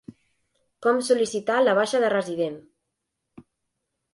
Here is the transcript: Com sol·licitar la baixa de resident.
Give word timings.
Com 0.85 1.01
sol·licitar 1.09 1.57
la 1.65 1.75
baixa 1.81 2.01
de 2.05 2.09
resident. 2.17 2.59